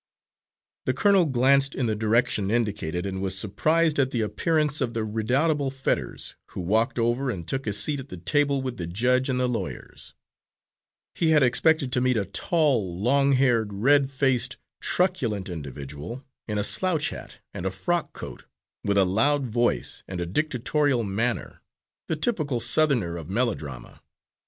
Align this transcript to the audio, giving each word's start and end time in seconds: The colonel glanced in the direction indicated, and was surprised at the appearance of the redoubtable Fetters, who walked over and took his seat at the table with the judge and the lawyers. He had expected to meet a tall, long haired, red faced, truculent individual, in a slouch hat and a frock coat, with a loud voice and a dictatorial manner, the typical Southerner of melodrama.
The 0.87 0.95
colonel 0.95 1.25
glanced 1.27 1.75
in 1.75 1.85
the 1.85 1.93
direction 1.95 2.49
indicated, 2.49 3.05
and 3.05 3.21
was 3.21 3.37
surprised 3.37 3.99
at 3.99 4.09
the 4.09 4.21
appearance 4.21 4.81
of 4.81 4.95
the 4.95 5.05
redoubtable 5.05 5.69
Fetters, 5.69 6.35
who 6.47 6.61
walked 6.61 6.97
over 6.97 7.29
and 7.29 7.47
took 7.47 7.65
his 7.65 7.77
seat 7.77 7.99
at 7.99 8.09
the 8.09 8.17
table 8.17 8.63
with 8.63 8.77
the 8.77 8.87
judge 8.87 9.29
and 9.29 9.39
the 9.39 9.47
lawyers. 9.47 10.15
He 11.13 11.29
had 11.29 11.43
expected 11.43 11.91
to 11.91 12.01
meet 12.01 12.17
a 12.17 12.25
tall, 12.25 12.97
long 12.97 13.33
haired, 13.33 13.71
red 13.73 14.09
faced, 14.09 14.57
truculent 14.81 15.49
individual, 15.49 16.23
in 16.47 16.57
a 16.57 16.63
slouch 16.63 17.09
hat 17.11 17.37
and 17.53 17.67
a 17.67 17.69
frock 17.69 18.11
coat, 18.11 18.45
with 18.83 18.97
a 18.97 19.05
loud 19.05 19.45
voice 19.45 20.01
and 20.07 20.19
a 20.19 20.25
dictatorial 20.25 21.03
manner, 21.03 21.61
the 22.07 22.15
typical 22.15 22.59
Southerner 22.59 23.17
of 23.17 23.29
melodrama. 23.29 24.01